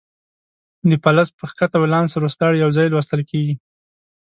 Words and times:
د 0.89 0.91
فلز 1.03 1.27
په 1.37 1.43
ښکته 1.49 1.77
ولانس 1.81 2.11
روستاړي 2.17 2.57
یو 2.63 2.71
ځای 2.77 2.87
لوستل 2.89 3.21
کیږي. 3.29 3.55